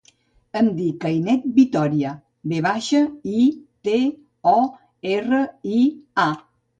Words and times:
Em 0.59 0.69
dic 0.75 1.03
Ainet 1.09 1.43
Vitoria: 1.57 2.13
ve 2.53 2.61
baixa, 2.67 3.01
i, 3.41 3.43
te, 3.89 3.99
o, 4.53 4.55
erra, 5.17 5.43
i, 5.81 5.83
a. 6.25 6.27